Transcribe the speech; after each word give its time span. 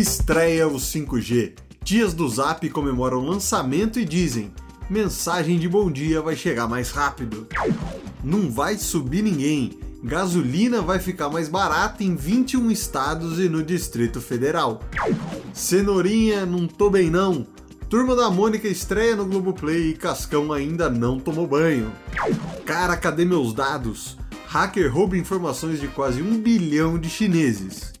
Estreia 0.00 0.66
o 0.66 0.74
5G. 0.74 1.52
Dias 1.84 2.12
do 2.12 2.28
Zap 2.28 2.68
comemoram 2.70 3.18
o 3.18 3.26
lançamento 3.30 4.00
e 4.00 4.04
dizem: 4.04 4.52
mensagem 4.90 5.56
de 5.56 5.68
bom 5.68 5.88
dia 5.88 6.20
vai 6.20 6.34
chegar 6.34 6.66
mais 6.66 6.90
rápido. 6.90 7.46
Não 8.22 8.50
vai 8.50 8.76
subir 8.76 9.22
ninguém. 9.22 9.78
Gasolina 10.02 10.82
vai 10.82 10.98
ficar 10.98 11.28
mais 11.28 11.48
barata 11.48 12.02
em 12.02 12.16
21 12.16 12.72
estados 12.72 13.38
e 13.38 13.48
no 13.48 13.62
Distrito 13.62 14.20
Federal. 14.20 14.80
Cenourinha, 15.52 16.44
não 16.44 16.66
tô 16.66 16.90
bem 16.90 17.08
não. 17.08 17.46
Turma 17.88 18.16
da 18.16 18.28
Mônica 18.28 18.66
estreia 18.66 19.14
no 19.14 19.24
Globoplay 19.24 19.90
e 19.90 19.94
Cascão 19.94 20.52
ainda 20.52 20.90
não 20.90 21.20
tomou 21.20 21.46
banho. 21.46 21.92
Cara, 22.66 22.96
cadê 22.96 23.24
meus 23.24 23.54
dados? 23.54 24.18
Hacker 24.48 24.92
rouba 24.92 25.16
informações 25.16 25.80
de 25.80 25.86
quase 25.86 26.20
um 26.20 26.36
bilhão 26.36 26.98
de 26.98 27.08
chineses. 27.08 27.94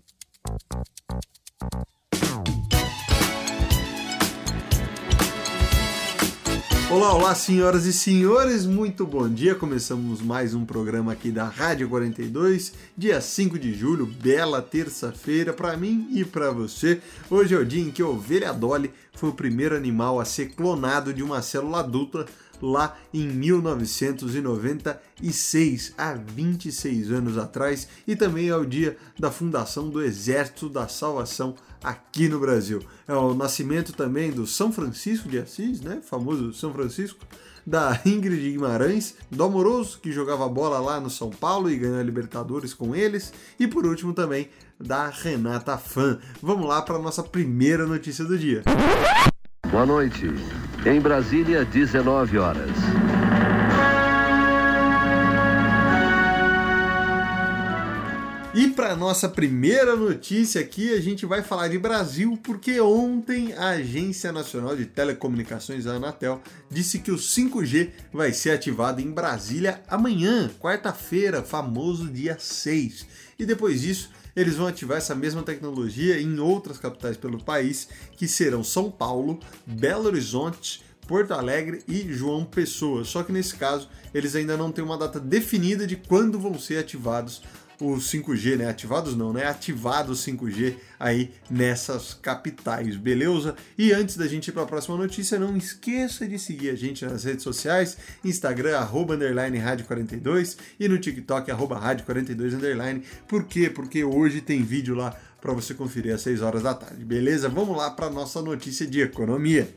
Olá, 6.90 7.14
olá, 7.14 7.34
senhoras 7.34 7.86
e 7.86 7.92
senhores, 7.92 8.66
muito 8.66 9.06
bom 9.06 9.26
dia. 9.26 9.54
Começamos 9.54 10.20
mais 10.20 10.54
um 10.54 10.66
programa 10.66 11.12
aqui 11.12 11.30
da 11.30 11.44
Rádio 11.44 11.88
42, 11.88 12.74
dia 12.96 13.20
5 13.22 13.58
de 13.58 13.72
julho, 13.72 14.04
bela 14.06 14.60
terça-feira 14.60 15.52
para 15.52 15.76
mim 15.78 16.06
e 16.12 16.24
para 16.26 16.50
você. 16.50 17.00
Hoje 17.30 17.54
é 17.54 17.58
o 17.58 17.64
dia 17.64 17.82
em 17.82 17.90
que 17.90 18.02
a 18.02 18.06
ovelha 18.06 18.52
Dolly 18.52 18.92
foi 19.14 19.30
o 19.30 19.34
primeiro 19.34 19.76
animal 19.76 20.20
a 20.20 20.24
ser 20.24 20.54
clonado 20.54 21.12
de 21.12 21.22
uma 21.22 21.42
célula 21.42 21.80
adulta 21.80 22.24
lá 22.60 22.96
em 23.12 23.26
1996, 23.28 25.94
há 25.98 26.14
26 26.14 27.10
anos 27.10 27.36
atrás, 27.36 27.88
e 28.06 28.14
também 28.16 28.48
é 28.48 28.56
o 28.56 28.64
dia 28.64 28.96
da 29.18 29.30
fundação 29.30 29.90
do 29.90 30.02
Exército 30.02 30.66
da 30.68 30.88
Salvação 30.88 31.54
aqui 31.82 32.28
no 32.28 32.40
Brasil. 32.40 32.80
É 33.06 33.14
o 33.14 33.34
nascimento 33.34 33.92
também 33.92 34.30
do 34.30 34.46
São 34.46 34.72
Francisco 34.72 35.28
de 35.28 35.38
Assis, 35.38 35.80
né? 35.80 36.00
Famoso 36.02 36.54
São 36.54 36.72
Francisco, 36.72 37.26
da 37.66 38.00
Ingrid 38.04 38.52
Guimarães, 38.52 39.14
do 39.30 39.44
Amoroso, 39.44 39.98
que 40.00 40.12
jogava 40.12 40.46
bola 40.48 40.78
lá 40.78 41.00
no 41.00 41.10
São 41.10 41.30
Paulo 41.30 41.70
e 41.70 41.76
ganhou 41.76 41.98
a 41.98 42.02
Libertadores 42.02 42.74
com 42.74 42.94
eles, 42.94 43.32
e 43.58 43.66
por 43.66 43.86
último 43.86 44.12
também 44.12 44.48
da 44.84 45.08
Renata 45.08 45.78
Fan. 45.78 46.18
Vamos 46.42 46.68
lá 46.68 46.82
para 46.82 46.96
a 46.96 46.98
nossa 46.98 47.22
primeira 47.22 47.86
notícia 47.86 48.24
do 48.24 48.38
dia. 48.38 48.62
Boa 49.70 49.86
noite. 49.86 50.30
Em 50.84 51.00
Brasília, 51.00 51.64
19 51.64 52.38
horas. 52.38 52.70
E 58.56 58.68
para 58.68 58.94
nossa 58.94 59.28
primeira 59.28 59.96
notícia 59.96 60.60
aqui, 60.60 60.94
a 60.94 61.00
gente 61.00 61.26
vai 61.26 61.42
falar 61.42 61.66
de 61.66 61.76
Brasil, 61.76 62.38
porque 62.40 62.80
ontem 62.80 63.52
a 63.52 63.70
Agência 63.70 64.30
Nacional 64.30 64.76
de 64.76 64.86
Telecomunicações, 64.86 65.88
a 65.88 65.94
Anatel, 65.94 66.40
disse 66.70 67.00
que 67.00 67.10
o 67.10 67.16
5G 67.16 67.90
vai 68.12 68.32
ser 68.32 68.52
ativado 68.52 69.00
em 69.00 69.10
Brasília 69.10 69.82
amanhã, 69.88 70.48
quarta-feira, 70.60 71.42
famoso 71.42 72.06
dia 72.06 72.36
6. 72.38 73.04
E 73.40 73.44
depois 73.44 73.80
disso, 73.80 74.10
eles 74.36 74.54
vão 74.54 74.68
ativar 74.68 74.98
essa 74.98 75.16
mesma 75.16 75.42
tecnologia 75.42 76.20
em 76.20 76.38
outras 76.38 76.78
capitais 76.78 77.16
pelo 77.16 77.42
país, 77.42 77.88
que 78.16 78.28
serão 78.28 78.62
São 78.62 78.88
Paulo, 78.88 79.40
Belo 79.66 80.06
Horizonte, 80.06 80.80
Porto 81.08 81.32
Alegre 81.32 81.82
e 81.88 82.12
João 82.12 82.44
Pessoa. 82.44 83.04
Só 83.04 83.24
que 83.24 83.32
nesse 83.32 83.56
caso, 83.56 83.88
eles 84.14 84.36
ainda 84.36 84.56
não 84.56 84.70
têm 84.70 84.84
uma 84.84 84.96
data 84.96 85.18
definida 85.18 85.88
de 85.88 85.96
quando 85.96 86.38
vão 86.38 86.56
ser 86.56 86.78
ativados 86.78 87.42
o 87.80 87.96
5G, 87.96 88.56
né? 88.56 88.68
Ativados 88.68 89.16
não, 89.16 89.32
né? 89.32 89.46
Ativado 89.46 90.12
o 90.12 90.14
5G 90.14 90.76
aí 90.98 91.30
nessas 91.50 92.14
capitais, 92.14 92.96
beleza? 92.96 93.54
E 93.76 93.92
antes 93.92 94.16
da 94.16 94.26
gente 94.26 94.48
ir 94.48 94.52
para 94.52 94.62
a 94.62 94.66
próxima 94.66 94.96
notícia, 94.96 95.38
não 95.38 95.56
esqueça 95.56 96.26
de 96.26 96.38
seguir 96.38 96.70
a 96.70 96.74
gente 96.74 97.04
nas 97.04 97.24
redes 97.24 97.42
sociais, 97.42 97.96
Instagram, 98.24 98.78
arroba, 98.78 99.14
underline, 99.14 99.58
rádio 99.58 99.86
42 99.86 100.56
e 100.78 100.88
no 100.88 100.98
TikTok, 100.98 101.50
arroba, 101.50 101.78
rádio 101.78 102.04
42, 102.04 102.54
underline. 102.54 103.02
Por 103.28 103.44
quê? 103.44 103.68
Porque 103.68 104.04
hoje 104.04 104.40
tem 104.40 104.62
vídeo 104.62 104.94
lá 104.94 105.14
para 105.40 105.52
você 105.52 105.74
conferir 105.74 106.14
às 106.14 106.22
6 106.22 106.40
horas 106.40 106.62
da 106.62 106.72
tarde, 106.72 107.04
beleza? 107.04 107.48
Vamos 107.48 107.76
lá 107.76 107.90
para 107.90 108.08
nossa 108.08 108.40
notícia 108.40 108.86
de 108.86 109.00
economia. 109.00 109.68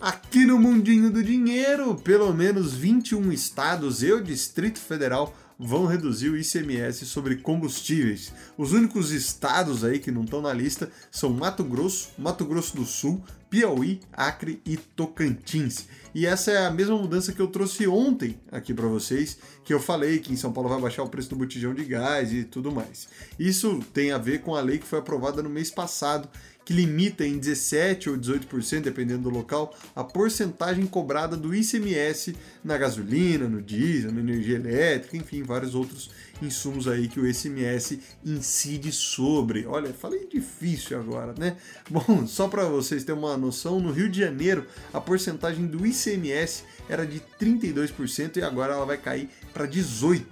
Aqui 0.00 0.44
no 0.44 0.58
mundinho 0.58 1.10
do 1.10 1.22
dinheiro, 1.22 1.94
pelo 1.94 2.32
menos 2.34 2.74
21 2.74 3.32
estados 3.32 4.02
e 4.02 4.12
o 4.12 4.22
Distrito 4.22 4.78
Federal 4.78 5.34
vão 5.58 5.86
reduzir 5.86 6.30
o 6.30 6.36
ICMS 6.36 7.06
sobre 7.06 7.36
combustíveis. 7.36 8.32
Os 8.56 8.72
únicos 8.72 9.10
estados 9.10 9.84
aí 9.84 9.98
que 9.98 10.10
não 10.10 10.24
estão 10.24 10.40
na 10.40 10.52
lista 10.52 10.90
são 11.10 11.30
Mato 11.30 11.64
Grosso, 11.64 12.10
Mato 12.18 12.44
Grosso 12.44 12.76
do 12.76 12.84
Sul, 12.84 13.22
Piauí, 13.48 14.00
Acre 14.12 14.60
e 14.66 14.76
Tocantins. 14.76 15.86
E 16.12 16.26
essa 16.26 16.50
é 16.50 16.66
a 16.66 16.70
mesma 16.70 16.96
mudança 16.96 17.32
que 17.32 17.40
eu 17.40 17.46
trouxe 17.46 17.86
ontem 17.86 18.38
aqui 18.50 18.74
para 18.74 18.86
vocês, 18.86 19.38
que 19.64 19.72
eu 19.72 19.78
falei 19.78 20.18
que 20.18 20.32
em 20.32 20.36
São 20.36 20.52
Paulo 20.52 20.68
vai 20.68 20.80
baixar 20.80 21.02
o 21.02 21.08
preço 21.08 21.30
do 21.30 21.36
botijão 21.36 21.72
de 21.72 21.84
gás 21.84 22.32
e 22.32 22.44
tudo 22.44 22.72
mais. 22.72 23.08
Isso 23.38 23.80
tem 23.92 24.10
a 24.10 24.18
ver 24.18 24.40
com 24.40 24.54
a 24.54 24.60
lei 24.60 24.78
que 24.78 24.86
foi 24.86 24.98
aprovada 24.98 25.42
no 25.42 25.50
mês 25.50 25.70
passado 25.70 26.28
que 26.64 26.72
limita 26.72 27.26
em 27.26 27.38
17 27.38 28.10
ou 28.10 28.16
18%, 28.16 28.82
dependendo 28.82 29.24
do 29.24 29.30
local, 29.30 29.76
a 29.94 30.02
porcentagem 30.02 30.86
cobrada 30.86 31.36
do 31.36 31.54
ICMS 31.54 32.34
na 32.64 32.78
gasolina, 32.78 33.48
no 33.48 33.60
diesel, 33.60 34.12
na 34.12 34.20
energia 34.20 34.56
elétrica, 34.56 35.16
enfim, 35.16 35.42
vários 35.42 35.74
outros 35.74 36.10
insumos 36.42 36.88
aí 36.88 37.08
que 37.08 37.20
o 37.20 37.26
ICMS 37.26 38.00
incide 38.24 38.90
sobre. 38.92 39.66
Olha, 39.66 39.92
falei 39.92 40.26
difícil 40.26 40.98
agora, 40.98 41.34
né? 41.38 41.56
Bom, 41.88 42.26
só 42.26 42.48
para 42.48 42.64
vocês 42.64 43.04
terem 43.04 43.20
uma 43.20 43.36
noção, 43.36 43.78
no 43.78 43.92
Rio 43.92 44.08
de 44.08 44.20
Janeiro 44.20 44.66
a 44.92 45.00
porcentagem 45.00 45.66
do 45.66 45.86
ICMS 45.86 46.64
era 46.88 47.06
de 47.06 47.20
32% 47.40 48.36
e 48.36 48.42
agora 48.42 48.74
ela 48.74 48.86
vai 48.86 48.96
cair 48.96 49.28
para 49.52 49.66
18%. 49.66 50.24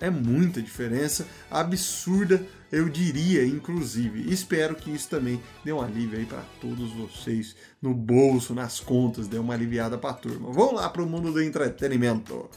É 0.00 0.10
muita 0.10 0.60
diferença, 0.60 1.26
absurda, 1.50 2.44
eu 2.70 2.88
diria, 2.88 3.46
inclusive. 3.46 4.32
Espero 4.32 4.74
que 4.74 4.90
isso 4.90 5.08
também 5.08 5.40
dê 5.64 5.72
um 5.72 5.80
alívio 5.80 6.18
aí 6.18 6.26
para 6.26 6.42
todos 6.60 6.92
vocês 6.92 7.56
no 7.80 7.94
bolso, 7.94 8.54
nas 8.54 8.80
contas, 8.80 9.28
dê 9.28 9.38
uma 9.38 9.54
aliviada 9.54 9.96
para 9.96 10.10
a 10.10 10.14
turma. 10.14 10.52
Vamos 10.52 10.74
lá 10.74 10.88
para 10.88 11.02
o 11.02 11.06
mundo 11.06 11.32
do 11.32 11.42
entretenimento. 11.42 12.48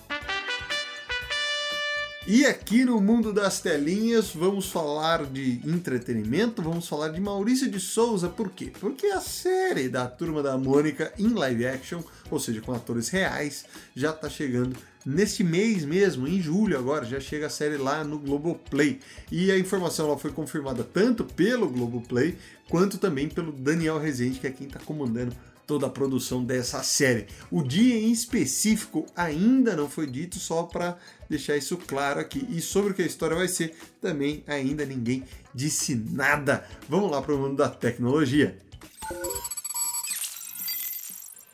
E 2.33 2.45
aqui 2.45 2.85
no 2.85 3.01
mundo 3.01 3.33
das 3.33 3.59
telinhas 3.59 4.29
vamos 4.33 4.71
falar 4.71 5.25
de 5.25 5.59
entretenimento, 5.67 6.61
vamos 6.61 6.87
falar 6.87 7.09
de 7.09 7.19
Maurício 7.19 7.69
de 7.69 7.77
Souza, 7.77 8.29
por 8.29 8.51
quê? 8.51 8.71
Porque 8.79 9.07
a 9.07 9.19
série 9.19 9.89
da 9.89 10.07
Turma 10.07 10.41
da 10.41 10.57
Mônica 10.57 11.11
em 11.19 11.27
live 11.27 11.67
action, 11.67 12.01
ou 12.29 12.39
seja, 12.39 12.61
com 12.61 12.71
atores 12.71 13.09
reais, 13.09 13.65
já 13.93 14.11
está 14.11 14.29
chegando 14.29 14.77
neste 15.05 15.43
mês 15.43 15.83
mesmo, 15.83 16.25
em 16.25 16.41
julho 16.41 16.79
agora, 16.79 17.03
já 17.03 17.19
chega 17.19 17.47
a 17.47 17.49
série 17.49 17.75
lá 17.75 18.01
no 18.01 18.17
Globoplay. 18.17 19.01
E 19.29 19.51
a 19.51 19.59
informação 19.59 20.07
ela 20.07 20.17
foi 20.17 20.31
confirmada 20.31 20.85
tanto 20.85 21.25
pelo 21.25 21.67
Globoplay 21.67 22.37
quanto 22.69 22.97
também 22.97 23.27
pelo 23.27 23.51
Daniel 23.51 23.99
Rezende, 23.99 24.39
que 24.39 24.47
é 24.47 24.51
quem 24.51 24.67
está 24.67 24.79
comandando 24.79 25.35
toda 25.71 25.87
a 25.87 25.89
produção 25.89 26.43
dessa 26.43 26.83
série. 26.83 27.27
O 27.49 27.63
dia 27.63 27.97
em 27.97 28.11
específico 28.11 29.05
ainda 29.15 29.73
não 29.73 29.89
foi 29.89 30.05
dito, 30.05 30.37
só 30.37 30.63
para 30.63 30.97
deixar 31.29 31.55
isso 31.55 31.77
claro 31.77 32.19
aqui. 32.19 32.45
E 32.49 32.59
sobre 32.59 32.91
o 32.91 32.93
que 32.93 33.01
a 33.01 33.05
história 33.05 33.37
vai 33.37 33.47
ser, 33.47 33.73
também 34.01 34.43
ainda 34.47 34.85
ninguém 34.85 35.23
disse 35.55 35.95
nada. 35.95 36.67
Vamos 36.89 37.09
lá 37.09 37.21
para 37.21 37.33
o 37.33 37.37
mundo 37.37 37.55
da 37.55 37.69
tecnologia. 37.69 38.57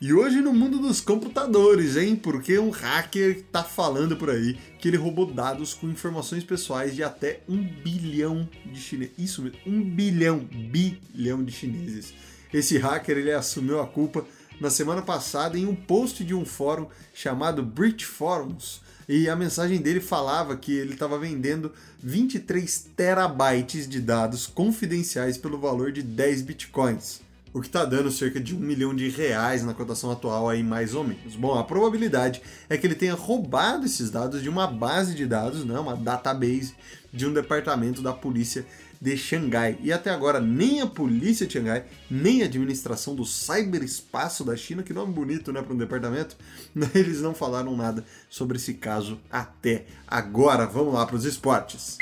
E 0.00 0.12
hoje 0.12 0.40
no 0.40 0.52
mundo 0.52 0.80
dos 0.80 1.00
computadores, 1.00 1.96
hein? 1.96 2.16
Porque 2.16 2.58
um 2.58 2.70
hacker 2.70 3.44
tá 3.52 3.62
falando 3.62 4.16
por 4.16 4.30
aí 4.30 4.58
que 4.80 4.88
ele 4.88 4.96
roubou 4.96 5.26
dados 5.26 5.74
com 5.74 5.88
informações 5.88 6.42
pessoais 6.42 6.92
de 6.92 7.04
até 7.04 7.38
um 7.48 7.62
bilhão 7.62 8.48
de 8.66 8.80
chineses. 8.80 9.14
Isso 9.16 9.42
mesmo, 9.42 9.58
um 9.64 9.80
bilhão, 9.80 10.40
bilhão 10.40 11.44
de 11.44 11.52
chineses. 11.52 12.12
Esse 12.52 12.78
hacker 12.78 13.18
ele 13.18 13.32
assumiu 13.32 13.80
a 13.80 13.86
culpa 13.86 14.24
na 14.60 14.70
semana 14.70 15.02
passada 15.02 15.58
em 15.58 15.66
um 15.66 15.74
post 15.74 16.24
de 16.24 16.34
um 16.34 16.44
fórum 16.44 16.88
chamado 17.14 17.62
Brit 17.62 18.04
Forums. 18.04 18.80
E 19.08 19.28
a 19.28 19.36
mensagem 19.36 19.78
dele 19.78 20.00
falava 20.00 20.56
que 20.56 20.72
ele 20.72 20.92
estava 20.92 21.18
vendendo 21.18 21.72
23 22.00 22.88
terabytes 22.96 23.88
de 23.88 24.00
dados 24.00 24.46
confidenciais 24.46 25.38
pelo 25.38 25.58
valor 25.58 25.92
de 25.92 26.02
10 26.02 26.42
bitcoins 26.42 27.27
o 27.52 27.60
que 27.60 27.66
está 27.66 27.84
dando 27.84 28.10
cerca 28.10 28.40
de 28.40 28.54
um 28.54 28.58
milhão 28.58 28.94
de 28.94 29.08
reais 29.08 29.64
na 29.64 29.74
cotação 29.74 30.10
atual 30.10 30.48
aí 30.48 30.62
mais 30.62 30.94
ou 30.94 31.04
menos. 31.04 31.34
Bom, 31.36 31.58
a 31.58 31.64
probabilidade 31.64 32.42
é 32.68 32.76
que 32.76 32.86
ele 32.86 32.94
tenha 32.94 33.14
roubado 33.14 33.86
esses 33.86 34.10
dados 34.10 34.42
de 34.42 34.48
uma 34.48 34.66
base 34.66 35.14
de 35.14 35.26
dados, 35.26 35.64
né, 35.64 35.78
uma 35.78 35.96
database 35.96 36.74
de 37.12 37.26
um 37.26 37.32
departamento 37.32 38.02
da 38.02 38.12
polícia 38.12 38.66
de 39.00 39.16
Xangai. 39.16 39.78
E 39.80 39.92
até 39.92 40.10
agora 40.10 40.40
nem 40.40 40.80
a 40.80 40.86
polícia 40.86 41.46
de 41.46 41.54
Xangai, 41.54 41.84
nem 42.10 42.42
a 42.42 42.46
administração 42.46 43.14
do 43.14 43.24
cyberespaço 43.24 44.44
da 44.44 44.56
China, 44.56 44.82
que 44.82 44.92
nome 44.92 45.12
bonito, 45.12 45.52
né, 45.52 45.62
para 45.62 45.72
um 45.72 45.78
departamento, 45.78 46.36
eles 46.94 47.20
não 47.20 47.34
falaram 47.34 47.76
nada 47.76 48.04
sobre 48.28 48.56
esse 48.56 48.74
caso 48.74 49.18
até 49.30 49.86
agora. 50.06 50.66
Vamos 50.66 50.94
lá 50.94 51.06
para 51.06 51.16
os 51.16 51.24
esportes. 51.24 51.96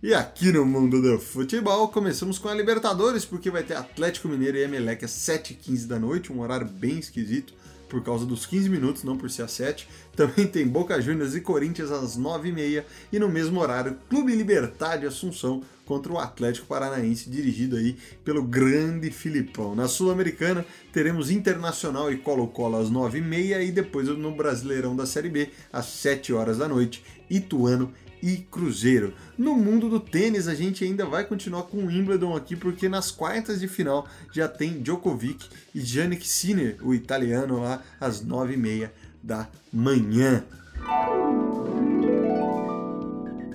E 0.00 0.14
aqui 0.14 0.52
no 0.52 0.64
mundo 0.64 1.02
do 1.02 1.18
futebol, 1.18 1.88
começamos 1.88 2.38
com 2.38 2.48
a 2.48 2.54
Libertadores, 2.54 3.24
porque 3.24 3.50
vai 3.50 3.64
ter 3.64 3.74
Atlético 3.74 4.28
Mineiro 4.28 4.56
e 4.56 4.62
Emelec 4.62 5.04
às 5.04 5.10
7h15 5.10 5.88
da 5.88 5.98
noite, 5.98 6.32
um 6.32 6.38
horário 6.38 6.68
bem 6.68 7.00
esquisito 7.00 7.52
por 7.88 8.00
causa 8.04 8.24
dos 8.24 8.46
15 8.46 8.68
minutos, 8.68 9.02
não 9.02 9.16
por 9.16 9.28
ser 9.28 9.42
às 9.42 9.50
7. 9.50 9.88
Também 10.14 10.46
tem 10.46 10.68
Boca 10.68 11.00
Juniors 11.00 11.34
e 11.34 11.40
Corinthians 11.40 11.90
às 11.90 12.16
9h30 12.16 12.84
e 13.12 13.18
no 13.18 13.28
mesmo 13.28 13.58
horário, 13.58 13.98
Clube 14.08 14.36
Libertad 14.36 15.00
de 15.00 15.06
Assunção 15.06 15.64
contra 15.84 16.12
o 16.12 16.18
Atlético 16.18 16.68
Paranaense, 16.68 17.28
dirigido 17.28 17.74
aí 17.74 17.96
pelo 18.24 18.44
grande 18.44 19.10
Filipão. 19.10 19.74
Na 19.74 19.88
Sul-Americana, 19.88 20.64
teremos 20.92 21.28
Internacional 21.28 22.12
e 22.12 22.18
Colo-Colo 22.18 22.76
às 22.76 22.88
9h30 22.88 23.66
e 23.66 23.72
depois 23.72 24.06
no 24.06 24.30
Brasileirão 24.30 24.94
da 24.94 25.06
Série 25.06 25.28
B, 25.28 25.48
às 25.72 25.86
7 25.86 26.32
horas 26.32 26.58
da 26.58 26.68
noite, 26.68 27.02
Ituano 27.28 27.92
e 28.22 28.36
Cruzeiro. 28.36 29.14
No 29.36 29.54
mundo 29.54 29.88
do 29.88 30.00
tênis, 30.00 30.48
a 30.48 30.54
gente 30.54 30.84
ainda 30.84 31.04
vai 31.06 31.24
continuar 31.24 31.64
com 31.64 31.78
o 31.78 31.86
Wimbledon 31.86 32.36
aqui, 32.36 32.56
porque 32.56 32.88
nas 32.88 33.10
quartas 33.10 33.60
de 33.60 33.68
final 33.68 34.06
já 34.32 34.48
tem 34.48 34.80
Djokovic 34.80 35.48
e 35.74 35.80
Jannik 35.80 36.26
Sinner, 36.26 36.76
o 36.82 36.94
italiano, 36.94 37.60
lá 37.60 37.82
às 38.00 38.20
nove 38.22 38.54
e 38.54 38.56
meia 38.56 38.92
da 39.22 39.48
manhã. 39.72 40.44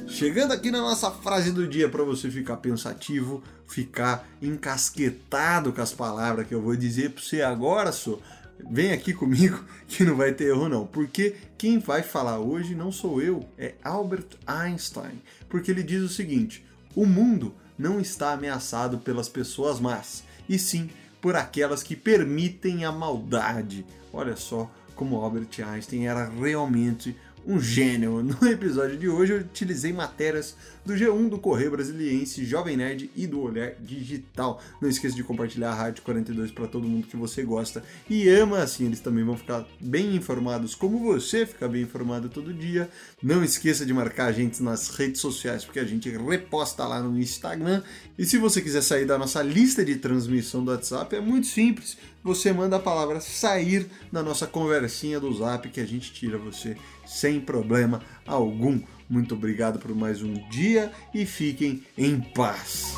Chegando 0.07 0.51
aqui 0.54 0.69
na 0.69 0.80
nossa 0.80 1.09
frase 1.09 1.51
do 1.51 1.68
dia 1.68 1.89
para 1.89 2.04
você 2.04 2.30
ficar 2.30 2.57
pensativo, 2.57 3.44
ficar 3.68 4.27
encasquetado 4.42 5.74
com 5.74 5.81
as 5.81 5.92
palavras 5.92 6.48
que 6.48 6.54
eu 6.54 6.62
vou 6.62 6.75
dizer 6.75 7.09
para 7.09 7.24
você 7.24 7.42
agora, 7.42 7.92
só 7.92 8.19
vem 8.59 8.91
aqui 8.91 9.13
comigo 9.13 9.63
que 9.88 10.03
não 10.03 10.15
vai 10.15 10.33
ter 10.33 10.45
erro 10.45 10.69
não, 10.69 10.85
porque 10.85 11.35
quem 11.57 11.79
vai 11.79 12.03
falar 12.03 12.39
hoje 12.39 12.75
não 12.75 12.91
sou 12.91 13.21
eu, 13.21 13.45
é 13.57 13.75
Albert 13.83 14.38
Einstein, 14.45 15.21
porque 15.50 15.71
ele 15.71 15.83
diz 15.83 16.01
o 16.01 16.09
seguinte: 16.09 16.65
o 16.95 17.05
mundo 17.05 17.53
não 17.77 18.00
está 18.00 18.33
ameaçado 18.33 19.00
pelas 19.00 19.29
pessoas 19.29 19.79
más, 19.79 20.23
e 20.47 20.57
sim 20.59 20.89
por 21.21 21.35
aquelas 21.35 21.81
que 21.81 21.95
permitem 21.95 22.83
a 22.83 22.91
maldade. 22.91 23.85
Olha 24.11 24.35
só 24.35 24.69
como 24.95 25.21
Albert 25.21 25.59
Einstein 25.65 26.06
era 26.06 26.29
realmente 26.29 27.15
um 27.45 27.60
gênio. 27.60 28.24
No 28.24 28.38
episódio 28.48 28.98
de 28.98 29.07
hoje 29.07 29.34
eu 29.34 29.40
utilizei 29.40 29.92
matérias 29.92 30.56
do 30.86 30.94
G1 30.94 31.30
do 31.30 31.38
Correio 31.38 31.72
Brasiliense, 31.72 32.44
Jovem 32.45 32.75
Nerd 32.75 33.10
e 33.16 33.25
do 33.25 33.42
Olhar 33.42 33.74
Digital. 33.80 34.62
Não 34.81 34.90
esqueça 34.90 35.16
de 35.16 35.24
compartilhar 35.24 35.72
a 35.72 35.75
Rádio 35.75 36.04
42 36.04 36.51
para 36.51 36.68
todo 36.68 36.88
mundo 36.88 37.07
que 37.07 37.16
você 37.16 37.44
gosta 37.44 37.84
e 38.10 38.28
ama, 38.30 38.60
assim 38.60 38.86
eles 38.86 39.00
também 39.00 39.24
vão 39.24 39.38
ficar 39.38 39.66
bem 39.80 40.16
informados 40.16 40.75
como 40.75 41.00
você 41.00 41.45
fica 41.45 41.68
bem 41.68 41.84
informado 41.84 42.30
todo 42.30 42.54
dia. 42.54 42.90
Não 43.22 43.44
esqueça 43.44 43.86
de 43.86 43.94
marcar 43.94 44.25
a 44.25 44.31
gente 44.31 44.62
nas 44.62 44.90
redes 44.90 45.22
sociais 45.22 45.63
porque 45.63 45.80
a 45.80 45.86
gente 45.86 46.10
reposta 46.10 46.86
lá 46.86 47.01
no 47.01 47.18
Instagram. 47.19 47.81
E 48.18 48.25
se 48.25 48.38
você 48.38 48.62
quiser 48.62 48.81
sair 48.81 49.06
da 49.06 49.18
nossa 49.18 49.42
lista 49.42 49.84
de 49.84 49.95
transmissão 49.95 50.63
do 50.63 50.72
WhatsApp, 50.72 51.16
é 51.16 51.22
muito 51.22 51.48
simples. 51.48 51.98
Você 52.23 52.53
manda 52.53 52.77
a 52.77 52.79
palavra 52.79 53.19
sair 53.19 53.89
na 54.11 54.23
nossa 54.23 54.47
conversinha 54.47 55.19
do 55.19 55.33
Zap 55.33 55.67
que 55.69 55.81
a 55.81 55.85
gente 55.85 56.13
tira 56.13 56.37
você 56.37 56.77
sem 57.05 57.41
problema 57.41 58.01
algum. 58.25 58.79
Muito 59.09 59.35
obrigado 59.35 59.77
por 59.77 59.93
mais 59.93 60.21
um 60.21 60.33
dia 60.49 60.91
e 61.13 61.25
fiquem 61.25 61.83
em 61.97 62.21
paz. 62.21 62.95